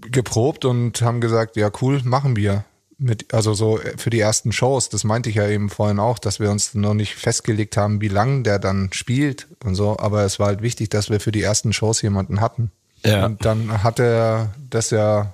[0.10, 2.66] geprobt und haben gesagt, ja cool, machen wir.
[2.98, 6.40] Mit, also so für die ersten Shows, das meinte ich ja eben vorhin auch, dass
[6.40, 10.38] wir uns noch nicht festgelegt haben, wie lang der dann spielt und so, aber es
[10.40, 12.72] war halt wichtig, dass wir für die ersten Shows jemanden hatten.
[13.04, 13.26] Ja.
[13.26, 15.34] Und dann hat er das ja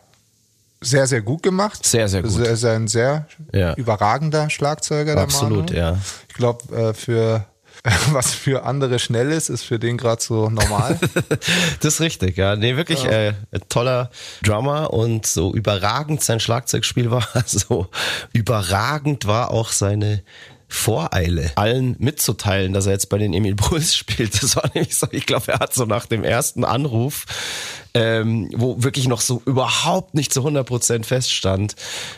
[0.79, 1.85] sehr, sehr gut gemacht.
[1.85, 2.39] Sehr, sehr gut.
[2.39, 3.73] Er ist ein sehr Ja.
[3.75, 5.97] überragender Schlagzeuger, Absolut, ja.
[6.29, 7.45] Ich glaube, äh, für
[8.11, 10.99] was für andere schnell ist, ist für den gerade so normal.
[11.79, 12.55] Das ist richtig, ja.
[12.55, 14.09] Nee, wirklich äh, ein toller
[14.43, 17.87] Drummer und so überragend sein Schlagzeugspiel war, so
[18.33, 20.23] überragend war auch seine
[20.69, 24.41] Voreile, allen mitzuteilen, dass er jetzt bei den Emil Bulls spielt.
[24.43, 27.25] Das war nämlich so, ich glaube, er hat so nach dem ersten Anruf,
[27.93, 31.75] ähm, wo wirklich noch so überhaupt nicht zu 100% feststand,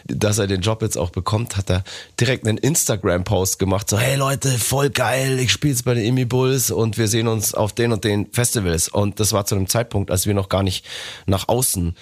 [0.07, 1.83] dass er den Job jetzt auch bekommt, hat er
[2.19, 6.25] direkt einen Instagram-Post gemacht, so, hey Leute, voll geil, ich spiele jetzt bei den Emil
[6.25, 8.89] Bulls und wir sehen uns auf den und den Festivals.
[8.89, 10.85] Und das war zu einem Zeitpunkt, als wir noch gar nicht
[11.27, 11.95] nach außen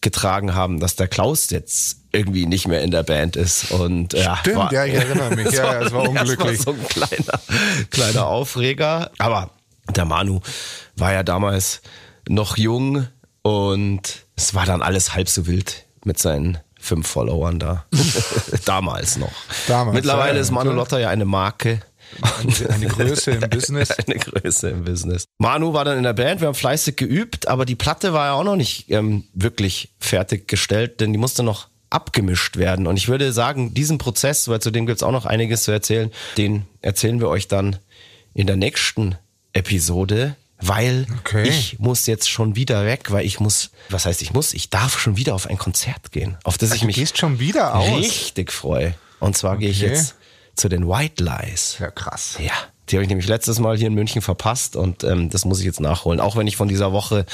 [0.00, 3.70] getragen haben, dass der Klaus jetzt irgendwie nicht mehr in der Band ist.
[3.70, 5.48] Und ja, Stimmt, ja, ich erinnere mich.
[5.52, 6.60] Ja, ja, es war unglücklich.
[6.60, 7.40] so ein kleiner,
[7.90, 9.10] kleiner Aufreger.
[9.18, 9.50] Aber
[9.94, 10.40] der Manu
[10.96, 11.80] war ja damals
[12.28, 13.08] noch jung
[13.42, 17.84] und es war dann alles halb so wild mit seinen fünf Followern da.
[18.64, 19.32] damals noch.
[19.66, 20.76] Damals, Mittlerweile ja, ist Manu ja.
[20.76, 21.80] Lotter ja eine Marke.
[22.22, 23.90] Eine, eine Größe im Business.
[23.90, 25.24] Eine Größe im Business.
[25.38, 28.32] Manu war dann in der Band, wir haben fleißig geübt, aber die Platte war ja
[28.32, 32.86] auch noch nicht ähm, wirklich fertiggestellt, denn die musste noch abgemischt werden.
[32.86, 36.10] Und ich würde sagen, diesen Prozess, weil zu dem gibt's auch noch einiges zu erzählen,
[36.36, 37.76] den erzählen wir euch dann
[38.34, 39.16] in der nächsten
[39.52, 41.48] Episode, weil Okay.
[41.48, 44.98] ich muss jetzt schon wieder weg, weil ich muss, was heißt ich muss, ich darf
[44.98, 47.96] schon wieder auf ein Konzert gehen, auf das ich Du mich gehst schon wieder aus.
[47.98, 48.94] richtig freue.
[49.20, 49.92] Und zwar gehe ich Okay.
[49.94, 50.14] jetzt
[50.56, 51.76] zu den White Lies.
[51.78, 52.36] Ja, krass.
[52.40, 52.52] Ja,
[52.90, 55.64] die habe ich nämlich letztes Mal hier in München verpasst und ähm, das muss ich
[55.66, 56.20] jetzt nachholen.
[56.20, 57.26] Auch wenn ich von dieser Woche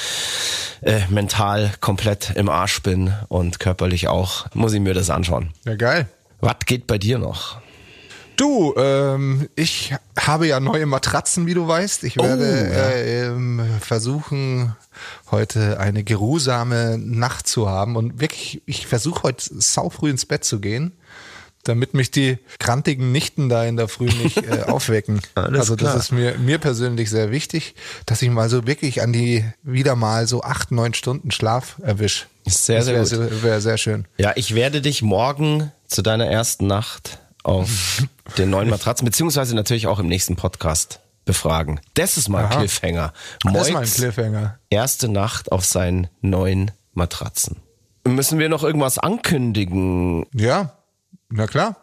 [0.81, 5.51] äh, mental komplett im Arsch bin und körperlich auch, muss ich mir das anschauen.
[5.65, 6.07] Ja, geil.
[6.41, 7.57] Was geht bei dir noch?
[8.37, 12.03] Du, ähm, ich habe ja neue Matratzen, wie du weißt.
[12.03, 12.89] Ich werde Oh, ja.
[12.89, 14.75] äh, ähm, versuchen,
[15.31, 17.95] heute eine geruhsame Nacht zu haben.
[17.95, 20.91] Und wirklich, ich versuche heute saufrüh ins Bett zu gehen.
[21.65, 25.19] Damit mich die krantigen Nichten da in der Früh nicht äh, aufwecken.
[25.35, 25.97] Also das klar.
[25.97, 30.27] ist mir, mir persönlich sehr wichtig, dass ich mal so wirklich an die wieder mal
[30.27, 32.27] so acht, neun Stunden Schlaf erwisch.
[32.45, 33.09] Ist sehr, das sehr wär, gut.
[33.09, 34.05] sehr- Wäre sehr schön.
[34.17, 38.03] Ja, ich werde dich morgen zu deiner ersten Nacht auf
[38.37, 41.79] den neuen Matratzen, beziehungsweise natürlich auch im nächsten Podcast befragen.
[41.95, 42.59] Das ist mal ein Aha.
[42.59, 43.13] Cliffhanger.
[43.43, 44.59] Das ist mal ein Moits Cliffhanger.
[44.69, 47.57] erste Nacht auf seinen neuen Matratzen.
[48.07, 50.27] Müssen wir noch irgendwas ankündigen?
[50.33, 50.73] Ja,
[51.29, 51.75] na klar.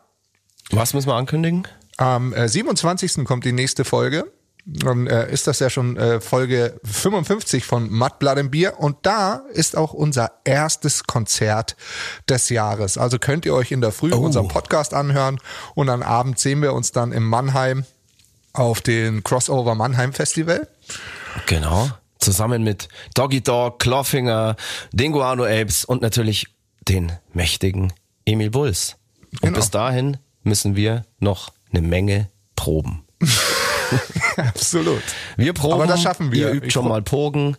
[0.71, 1.67] Was müssen wir ankündigen?
[1.97, 3.25] Am äh, 27.
[3.25, 4.31] kommt die nächste Folge.
[4.65, 8.79] Dann äh, ist das ja schon äh, Folge 55 von Mud, Blood and Beer.
[8.79, 11.77] Und da ist auch unser erstes Konzert
[12.29, 12.97] des Jahres.
[12.97, 15.41] Also könnt ihr euch in der Früh unseren Podcast anhören.
[15.75, 17.85] Und am Abend sehen wir uns dann in Mannheim
[18.53, 20.69] auf den Crossover Mannheim Festival.
[21.47, 21.91] Genau.
[22.21, 24.55] Zusammen mit Doggy Dog, Clawfinger,
[24.93, 26.47] den Guano Apes und natürlich
[26.87, 27.93] den mächtigen
[28.25, 28.97] Emil Bulls.
[29.35, 29.57] Und Genau.
[29.57, 33.05] bis dahin müssen wir noch eine Menge proben.
[34.37, 35.03] Absolut.
[35.37, 35.75] Wir proben.
[35.75, 36.49] Aber das schaffen wir.
[36.49, 37.57] Ihr übt Ich schon mal Pogen.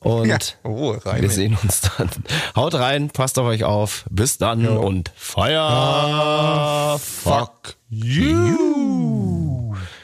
[0.00, 0.38] Und Ja.
[0.64, 2.10] Oh, wir sehen uns dann.
[2.54, 4.04] Haut rein, passt auf euch auf.
[4.10, 6.98] Bis dann und Feuer.
[7.02, 9.63] Fuck you.